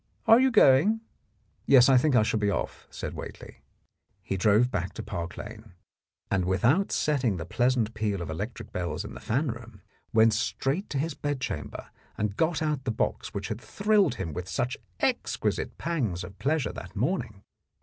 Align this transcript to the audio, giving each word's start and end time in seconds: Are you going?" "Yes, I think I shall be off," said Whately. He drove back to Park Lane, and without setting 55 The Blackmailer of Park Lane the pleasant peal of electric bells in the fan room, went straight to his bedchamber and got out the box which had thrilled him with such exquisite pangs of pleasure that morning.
Are 0.25 0.39
you 0.39 0.49
going?" 0.49 1.01
"Yes, 1.67 1.87
I 1.87 1.95
think 1.95 2.15
I 2.15 2.23
shall 2.23 2.39
be 2.39 2.49
off," 2.49 2.87
said 2.89 3.13
Whately. 3.13 3.57
He 4.23 4.35
drove 4.35 4.71
back 4.71 4.95
to 4.95 5.03
Park 5.03 5.37
Lane, 5.37 5.73
and 6.31 6.43
without 6.45 6.91
setting 6.91 7.37
55 7.37 7.37
The 7.37 7.45
Blackmailer 7.45 7.45
of 7.45 7.49
Park 7.51 7.59
Lane 7.59 7.67
the 7.67 7.89
pleasant 7.93 7.93
peal 7.93 8.21
of 8.23 8.29
electric 8.31 8.71
bells 8.71 9.05
in 9.05 9.13
the 9.13 9.19
fan 9.19 9.51
room, 9.51 9.81
went 10.11 10.33
straight 10.33 10.89
to 10.89 10.97
his 10.97 11.13
bedchamber 11.13 11.91
and 12.17 12.35
got 12.35 12.63
out 12.63 12.83
the 12.85 12.89
box 12.89 13.35
which 13.35 13.49
had 13.49 13.61
thrilled 13.61 14.15
him 14.15 14.33
with 14.33 14.49
such 14.49 14.75
exquisite 14.99 15.77
pangs 15.77 16.23
of 16.23 16.39
pleasure 16.39 16.73
that 16.73 16.95
morning. 16.95 17.43